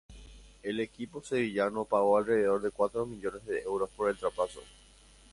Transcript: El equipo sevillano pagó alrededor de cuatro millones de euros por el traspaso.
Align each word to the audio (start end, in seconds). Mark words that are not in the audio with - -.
El 0.63 0.79
equipo 0.79 1.21
sevillano 1.23 1.85
pagó 1.85 2.17
alrededor 2.17 2.59
de 2.63 2.71
cuatro 2.71 3.05
millones 3.05 3.45
de 3.45 3.59
euros 3.61 3.87
por 3.91 4.09
el 4.09 4.17
traspaso. 4.17 4.59